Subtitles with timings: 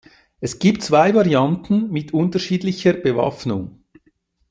[0.39, 3.83] Es gibt zwei Varianten mit unterschiedlicher Bewaffnung.